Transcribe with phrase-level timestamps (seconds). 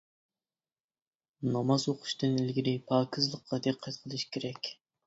[1.57, 4.79] ناماز ئوقۇشتىن ئىلگىرى پاكىزلىققا دىققەت قىلىش كېرەك.